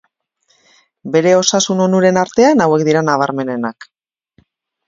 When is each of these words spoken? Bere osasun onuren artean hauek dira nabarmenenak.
Bere 1.15 1.33
osasun 1.41 1.85
onuren 1.85 2.19
artean 2.23 2.65
hauek 2.67 2.89
dira 2.89 3.07
nabarmenenak. 3.11 3.89